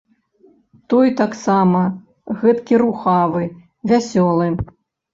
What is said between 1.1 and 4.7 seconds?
таксама гэткі рухавы, вясёлы.